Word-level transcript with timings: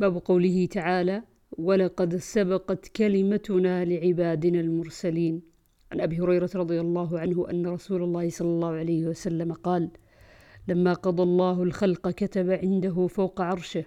باب 0.00 0.18
قوله 0.18 0.66
تعالى 0.66 1.22
ولقد 1.58 2.16
سبقت 2.16 2.88
كلمتنا 2.88 3.84
لعبادنا 3.84 4.60
المرسلين 4.60 5.42
عن 5.92 6.00
أبي 6.00 6.20
هريرة 6.20 6.50
رضي 6.54 6.80
الله 6.80 7.18
عنه 7.18 7.50
أن 7.50 7.66
رسول 7.66 8.02
الله 8.02 8.30
صلى 8.30 8.48
الله 8.48 8.68
عليه 8.68 9.06
وسلم 9.06 9.52
قال 9.52 9.90
لما 10.68 10.92
قضى 10.92 11.22
الله 11.22 11.62
الخلق 11.62 12.10
كتب 12.10 12.50
عنده 12.50 13.06
فوق 13.06 13.40
عرشه 13.40 13.84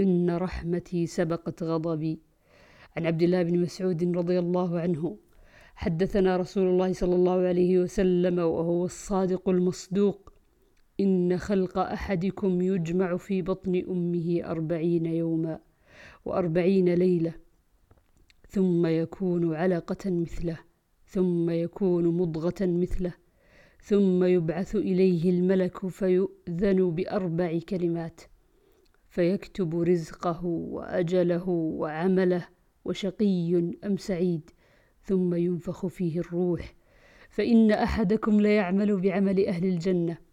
إن 0.00 0.30
رحمتي 0.36 1.06
سبقت 1.06 1.62
غضبي 1.62 2.20
عن 2.96 3.06
عبد 3.06 3.22
الله 3.22 3.42
بن 3.42 3.58
مسعود 3.58 4.16
رضي 4.16 4.38
الله 4.38 4.80
عنه 4.80 5.16
حدثنا 5.74 6.36
رسول 6.36 6.66
الله 6.68 6.92
صلى 6.92 7.14
الله 7.14 7.46
عليه 7.46 7.78
وسلم 7.78 8.38
وهو 8.38 8.84
الصادق 8.84 9.48
المصدوق 9.48 10.31
إن 11.02 11.38
خلق 11.38 11.78
أحدكم 11.78 12.60
يجمع 12.60 13.16
في 13.16 13.42
بطن 13.42 13.82
أمه 13.88 14.40
أربعين 14.44 15.06
يوما 15.06 15.60
وأربعين 16.24 16.94
ليلة 16.94 17.34
ثم 18.48 18.86
يكون 18.86 19.54
علقة 19.54 20.10
مثله 20.10 20.58
ثم 21.06 21.50
يكون 21.50 22.06
مضغة 22.06 22.54
مثله 22.60 23.14
ثم 23.82 24.24
يبعث 24.24 24.76
إليه 24.76 25.30
الملك 25.30 25.86
فيؤذن 25.86 26.90
بأربع 26.90 27.58
كلمات 27.68 28.20
فيكتب 29.08 29.80
رزقه 29.80 30.44
وأجله 30.46 31.48
وعمله 31.48 32.48
وشقي 32.84 33.72
أم 33.84 33.96
سعيد 33.96 34.50
ثم 35.02 35.34
ينفخ 35.34 35.86
فيه 35.86 36.20
الروح 36.20 36.74
فإن 37.30 37.70
أحدكم 37.70 38.40
ليعمل 38.40 39.00
بعمل 39.00 39.46
أهل 39.46 39.64
الجنة. 39.64 40.31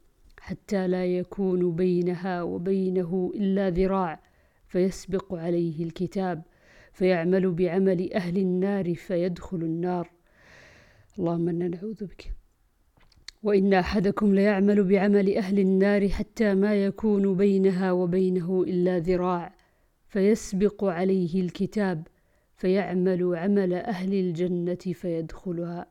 حتى 0.49 0.87
لا 0.87 1.05
يكون 1.05 1.75
بينها 1.75 2.41
وبينه 2.43 3.31
إلا 3.35 3.69
ذراع 3.69 4.19
فيسبق 4.67 5.33
عليه 5.33 5.83
الكتاب 5.83 6.41
فيعمل 6.93 7.51
بعمل 7.51 8.13
أهل 8.13 8.37
النار 8.37 8.95
فيدخل 8.95 9.57
النار. 9.57 10.11
اللهم 11.19 11.49
إنا 11.49 11.67
نعوذ 11.67 12.05
بك. 12.05 12.33
وإن 13.43 13.73
أحدكم 13.73 14.35
ليعمل 14.35 14.83
بعمل 14.83 15.37
أهل 15.37 15.59
النار 15.59 16.09
حتى 16.09 16.53
ما 16.53 16.85
يكون 16.85 17.37
بينها 17.37 17.91
وبينه 17.91 18.63
إلا 18.63 18.99
ذراع 18.99 19.55
فيسبق 20.07 20.83
عليه 20.83 21.41
الكتاب 21.41 22.07
فيعمل 22.55 23.35
عمل 23.35 23.73
أهل 23.73 24.13
الجنة 24.13 24.93
فيدخلها. 24.93 25.85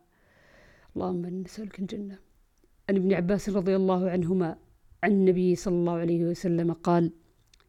اللهم 0.96 1.26
نسألك 1.26 1.78
الجنة. 1.78 2.27
عن 2.88 2.96
ابن 2.96 3.12
عباس 3.12 3.48
رضي 3.48 3.76
الله 3.76 4.10
عنهما 4.10 4.56
عن 5.02 5.12
النبي 5.12 5.54
صلى 5.54 5.74
الله 5.74 5.92
عليه 5.92 6.24
وسلم 6.24 6.72
قال 6.72 7.12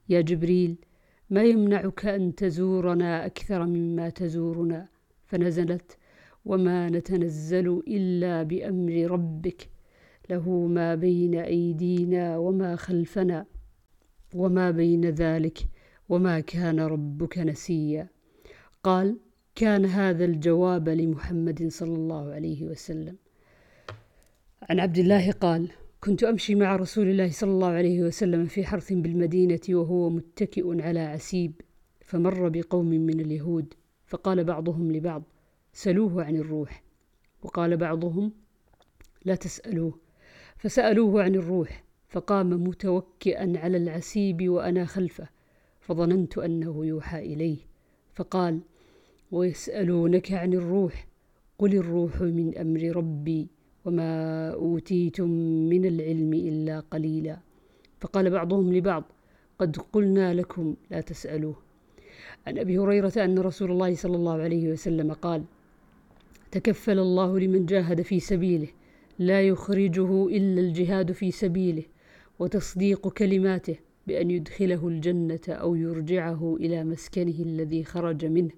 يا 0.09 0.21
جبريل 0.21 0.77
ما 1.29 1.43
يمنعك 1.43 2.05
أن 2.05 2.35
تزورنا 2.35 3.25
أكثر 3.25 3.65
مما 3.65 4.09
تزورنا؟ 4.09 4.87
فنزلت 5.25 5.97
وما 6.45 6.89
نتنزل 6.89 7.83
إلا 7.87 8.43
بأمر 8.43 9.11
ربك 9.11 9.69
له 10.29 10.67
ما 10.67 10.95
بين 10.95 11.35
أيدينا 11.35 12.37
وما 12.37 12.75
خلفنا 12.75 13.45
وما 14.35 14.71
بين 14.71 15.05
ذلك 15.05 15.59
وما 16.09 16.39
كان 16.39 16.79
ربك 16.79 17.37
نسيا. 17.37 18.09
قال 18.83 19.17
كان 19.55 19.85
هذا 19.85 20.25
الجواب 20.25 20.89
لمحمد 20.89 21.67
صلى 21.67 21.95
الله 21.95 22.33
عليه 22.33 22.65
وسلم. 22.65 23.15
عن 24.61 24.79
عبد 24.79 24.97
الله 24.97 25.31
قال 25.31 25.71
كنت 26.01 26.23
أمشي 26.23 26.55
مع 26.55 26.75
رسول 26.75 27.07
الله 27.09 27.31
صلى 27.31 27.51
الله 27.51 27.67
عليه 27.67 28.03
وسلم 28.03 28.45
في 28.45 28.65
حرث 28.65 28.93
بالمدينة 28.93 29.59
وهو 29.69 30.09
متكئ 30.09 30.81
على 30.81 30.99
عسيب 30.99 31.61
فمر 32.01 32.49
بقوم 32.49 32.89
من 32.89 33.19
اليهود 33.19 33.73
فقال 34.05 34.43
بعضهم 34.43 34.91
لبعض 34.91 35.23
سلوه 35.73 36.23
عن 36.23 36.35
الروح. 36.35 36.83
وقال 37.43 37.77
بعضهم 37.77 38.31
لا 39.25 39.35
تسألوه. 39.35 39.99
فسألوه 40.57 41.23
عن 41.23 41.35
الروح 41.35 41.83
فقام 42.07 42.49
متوكئا 42.49 43.53
على 43.57 43.77
العسيب 43.77 44.49
وأنا 44.49 44.85
خلفه 44.85 45.29
فظننت 45.79 46.37
أنه 46.37 46.85
يوحى 46.85 47.19
إليه 47.19 47.57
فقال 48.13 48.59
ويسألونك 49.31 50.31
عن 50.31 50.53
الروح 50.53 51.07
قل 51.57 51.75
الروح 51.75 52.21
من 52.21 52.57
أمر 52.57 52.95
ربي. 52.95 53.58
وما 53.89 54.51
أوتيتم 54.53 55.29
من 55.69 55.85
العلم 55.85 56.33
إلا 56.33 56.79
قليلا. 56.79 57.37
فقال 58.01 58.29
بعضهم 58.29 58.73
لبعض 58.73 59.03
قد 59.59 59.77
قلنا 59.93 60.33
لكم 60.33 60.75
لا 60.91 61.01
تسألوه. 61.01 61.55
عن 62.47 62.57
أبي 62.57 62.77
هريرة 62.77 63.13
أن 63.17 63.39
رسول 63.39 63.71
الله 63.71 63.95
صلى 63.95 64.15
الله 64.15 64.33
عليه 64.33 64.71
وسلم 64.71 65.13
قال 65.13 65.43
تكفل 66.51 66.99
الله 66.99 67.39
لمن 67.39 67.65
جاهد 67.65 68.01
في 68.01 68.19
سبيله 68.19 68.67
لا 69.19 69.41
يخرجه 69.41 70.27
إلا 70.27 70.61
الجهاد 70.61 71.11
في 71.11 71.31
سبيله 71.31 71.83
وتصديق 72.39 73.07
كلماته 73.07 73.75
بأن 74.07 74.31
يدخله 74.31 74.87
الجنة 74.87 75.39
أو 75.49 75.75
يرجعه 75.75 76.55
إلى 76.59 76.83
مسكنه 76.83 77.39
الذي 77.39 77.83
خرج 77.83 78.25
منه 78.25 78.51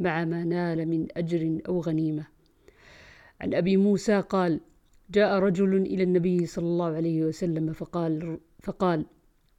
مع 0.00 0.24
ما 0.24 0.44
نال 0.44 0.88
من 0.88 1.06
أجر 1.16 1.58
أو 1.68 1.80
غنيمة. 1.80 2.26
عن 3.40 3.54
أبي 3.54 3.76
موسى 3.76 4.20
قال 4.20 4.60
جاء 5.10 5.38
رجل 5.38 5.76
إلى 5.76 6.02
النبي 6.02 6.46
صلى 6.46 6.66
الله 6.66 6.96
عليه 6.96 7.24
وسلم 7.24 7.72
فقال, 7.72 8.38
فقال 8.62 9.06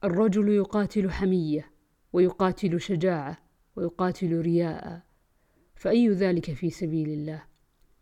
الرجل 0.03 0.50
يقاتل 0.50 1.09
حمية 1.09 1.72
ويقاتل 2.13 2.81
شجاعة 2.81 3.38
ويقاتل 3.75 4.41
رياء 4.41 5.01
فأي 5.75 6.09
ذلك 6.09 6.53
في 6.53 6.69
سبيل 6.69 7.09
الله؟ 7.09 7.44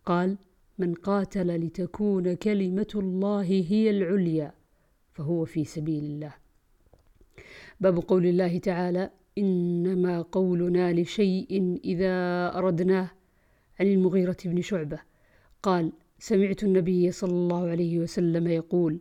قال 0.06 0.38
من 0.78 0.94
قاتل 0.94 1.66
لتكون 1.66 2.34
كلمة 2.34 2.88
الله 2.96 3.42
هي 3.42 3.90
العليا 3.90 4.54
فهو 5.14 5.46
في 5.46 5.66
سبيل 5.66 6.04
الله. 6.04 6.34
باب 7.80 7.98
قول 7.98 8.26
الله 8.26 8.58
تعالى 8.58 9.10
إنما 9.38 10.22
قولنا 10.22 10.94
لشيء 10.94 11.80
إذا 11.84 12.14
أردناه 12.58 13.12
عن 13.80 13.88
المغيرة 13.88 14.38
بن 14.46 14.62
شعبة. 14.62 15.00
قال 15.64 15.92
سمعت 16.22 16.64
النبي 16.64 17.12
صلى 17.12 17.32
الله 17.32 17.70
عليه 17.70 18.00
وسلم 18.00 18.48
يقول 18.48 19.00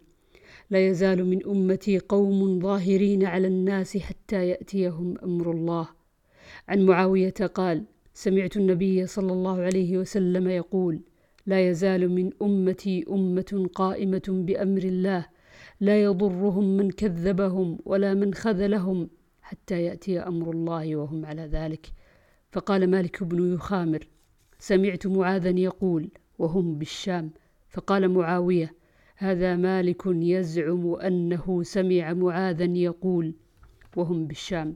لا 0.71 0.89
يزال 0.89 1.25
من 1.25 1.47
أمتي 1.47 1.99
قوم 1.99 2.61
ظاهرين 2.61 3.25
على 3.25 3.47
الناس 3.47 3.97
حتى 3.97 4.49
يأتيهم 4.49 5.15
أمر 5.23 5.51
الله. 5.51 5.89
عن 6.69 6.87
معاوية 6.87 7.35
قال 7.55 7.85
سمعت 8.15 8.57
النبي 8.57 9.07
صلى 9.07 9.33
الله 9.33 9.61
عليه 9.61 9.99
وسلم 9.99 10.49
يقول 10.49 11.01
لا 11.47 11.69
يزال 11.69 12.09
من 12.09 12.31
أمتي 12.43 13.05
أمة 13.11 13.71
قائمة 13.75 14.23
بأمر 14.29 14.83
الله 14.83 15.27
لا 15.81 16.03
يضرهم 16.03 16.77
من 16.77 16.91
كذبهم 16.91 17.79
ولا 17.85 18.15
من 18.15 18.35
خذلهم 18.35 19.09
حتى 19.43 19.83
يأتي 19.83 20.19
أمر 20.21 20.51
الله 20.51 20.97
وهم 20.97 21.27
على 21.27 21.43
ذلك. 21.43 21.87
فقال 22.53 22.91
مالك 22.91 23.23
بن 23.23 23.55
يخامر 23.55 24.09
سمعت 24.59 25.07
معاذا 25.07 25.51
يقول 25.51 26.11
وهم 26.39 26.79
بالشام. 26.79 27.31
فقال 27.71 28.09
معاوية 28.09 28.75
هذا 29.17 29.57
مالك 29.57 30.03
يزعم 30.07 30.95
أنه 30.95 31.63
سمع 31.63 32.13
معاذا 32.13 32.65
يقول. 32.65 33.35
وهم 33.97 34.27
بالشام. 34.27 34.75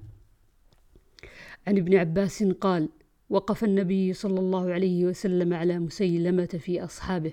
عن 1.67 1.77
ابن 1.77 1.97
عباس 1.97 2.43
قال 2.43 2.89
وقف 3.31 3.65
النبي 3.65 4.13
صلى 4.13 4.41
الله 4.41 4.73
عليه 4.73 5.05
وسلم 5.05 5.55
على 5.55 5.79
مسيلمة 5.79 6.47
في 6.47 6.85
أصحابه 6.85 7.33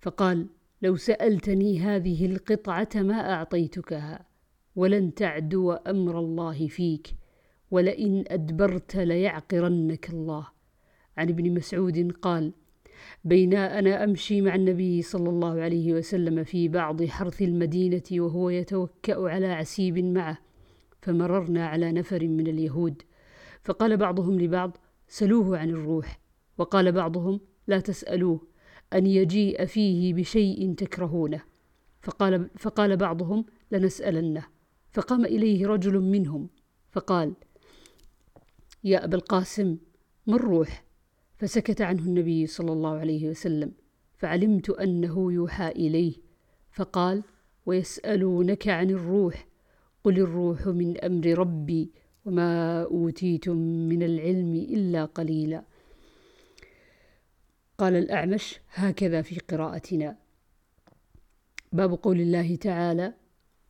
فقال 0.00 0.46
لو 0.82 0.96
سألتني 0.96 1.80
هذه 1.80 2.26
القطعة 2.26 2.88
ما 2.94 3.32
أعطيتكها 3.32 4.26
ولن 4.76 5.14
تعدو 5.14 5.72
أمر 5.72 6.18
الله 6.18 6.68
فيك 6.68 7.08
ولئن 7.70 8.24
أدبرت 8.28 8.96
ليعقرنك 8.96 10.10
الله. 10.10 10.46
عن 11.16 11.28
ابن 11.28 11.54
مسعود 11.54 12.12
قال 12.12 12.52
بينا 13.24 13.78
أنا 13.78 14.04
أمشي 14.04 14.40
مع 14.40 14.54
النبي 14.54 15.02
صلى 15.02 15.30
الله 15.30 15.60
عليه 15.60 15.92
وسلم 15.92 16.44
في 16.44 16.68
بعض 16.68 17.04
حرث 17.04 17.42
المدينة 17.42 18.02
وهو 18.12 18.50
يتوكأ 18.50 19.28
على 19.28 19.46
عسيب 19.46 19.98
معه 19.98 20.38
فمررنا 21.02 21.66
على 21.66 21.92
نفر 21.92 22.28
من 22.28 22.46
اليهود. 22.46 23.02
فقال 23.64 23.96
بعضهم 23.96 24.40
لبعض 24.40 24.76
سلوه 25.08 25.58
عن 25.58 25.70
الروح. 25.70 26.20
وقال 26.58 26.92
بعضهم 26.92 27.40
لا 27.66 27.80
تسألوه 27.80 28.40
أن 28.92 29.06
يجيء 29.06 29.64
فيه 29.64 30.14
بشيء 30.14 30.74
تكرهونه. 30.74 31.42
فقال, 32.02 32.50
فقال 32.58 32.96
بعضهم 32.96 33.44
لنسألنه. 33.70 34.46
فقام 34.92 35.24
إليه 35.24 35.66
رجل 35.66 36.00
منهم 36.00 36.48
فقال 36.90 37.34
يا 38.84 39.04
أبا 39.04 39.16
القاسم 39.16 39.76
ما 40.26 40.36
الروح؟ 40.36 40.85
فسكت 41.36 41.80
عنه 41.80 42.02
النبي 42.02 42.46
صلى 42.46 42.72
الله 42.72 42.98
عليه 42.98 43.28
وسلم 43.28 43.72
فعلمت 44.16 44.70
أنه 44.70 45.32
يوحى 45.32 45.68
إليه 45.68 46.14
فقال 46.72 47.22
ويسألونك 47.66 48.68
عن 48.68 48.90
الروح 48.90 49.46
قل 50.04 50.18
الروح 50.18 50.66
من 50.66 51.04
أمر 51.04 51.26
ربي 51.26 51.90
وما 52.24 52.82
أوتيتم 52.82 53.56
من 53.88 54.02
العلم 54.02 54.54
إلا 54.54 55.04
قليلا. 55.04 55.64
قال 57.78 57.96
الأعمش 57.96 58.60
هكذا 58.74 59.22
في 59.22 59.38
قراءتنا. 59.38 60.16
باب 61.72 61.92
قول 61.92 62.20
الله 62.20 62.56
تعالى 62.56 63.14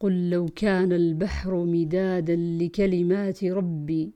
قل 0.01 0.31
لو 0.31 0.47
كان 0.47 0.93
البحر 0.93 1.65
مدادا 1.65 2.37
لكلمات 2.37 3.45
ربي 3.45 4.13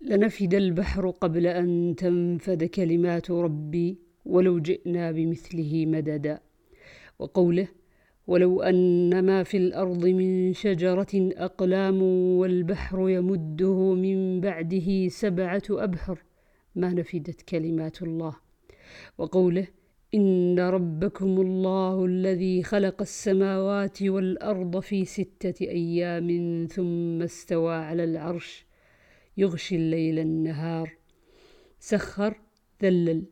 لنفد 0.00 0.54
البحر 0.54 1.10
قبل 1.10 1.46
أن 1.46 1.94
تنفد 1.98 2.64
كلمات 2.64 3.30
ربي 3.30 3.98
ولو 4.24 4.58
جئنا 4.58 5.12
بمثله 5.12 5.86
مددا. 5.86 6.40
وقوله 7.18 7.68
ولو 8.26 8.62
أن 8.62 9.24
ما 9.24 9.42
في 9.42 9.56
الأرض 9.56 10.06
من 10.06 10.52
شجرة 10.52 11.30
أقلام 11.36 12.02
والبحر 12.38 13.08
يمده 13.08 13.94
من 13.94 14.40
بعده 14.40 15.08
سبعة 15.08 15.62
أبحر 15.70 16.24
ما 16.74 16.94
نفدت 16.94 17.42
كلمات 17.42 18.02
الله. 18.02 18.36
وقوله 19.18 19.66
إن 20.14 20.60
ربكم 20.60 21.40
الله 21.40 22.04
الذي 22.04 22.62
خلق 22.62 23.02
السماوات 23.02 24.02
والأرض 24.02 24.80
في 24.80 25.04
ستة 25.04 25.66
أيام 25.66 26.28
ثم 26.70 27.22
استوى 27.22 27.74
على 27.74 28.04
العرش 28.04 28.65
يغشي 29.36 29.76
الليل 29.76 30.18
النهار. 30.18 30.96
سخر 31.80 32.40
ذلل. 32.82 33.24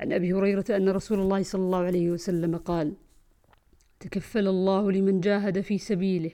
عن 0.00 0.12
أبي 0.12 0.32
هريرة 0.32 0.64
أن 0.70 0.88
رسول 0.88 1.20
الله 1.20 1.42
صلى 1.42 1.62
الله 1.62 1.78
عليه 1.78 2.10
وسلم 2.10 2.56
قال 2.56 2.92
تكفل 4.00 4.48
الله 4.48 4.92
لمن 4.92 5.20
جاهد 5.20 5.60
في 5.60 5.78
سبيله 5.78 6.30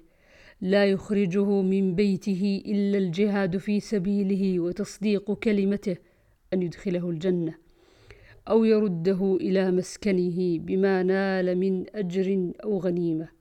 لا 0.61 0.87
يخرجه 0.87 1.63
من 1.63 1.95
بيته 1.95 2.63
إلا 2.67 2.99
الجهاد 2.99 3.57
في 3.57 3.81
سبيله 3.81 4.61
وتصديق 4.61 5.33
كلمته 5.33 5.97
أن 6.53 6.63
يدخله 6.63 7.11
الجنة 7.11 7.55
أو 8.49 8.65
يرده 8.65 9.37
إلى 9.41 9.71
مسكنه 9.71 10.59
بما 10.59 11.03
نال 11.03 11.59
من 11.59 11.97
أجر 11.97 12.53
أو 12.65 12.79
غنيمة. 12.79 13.38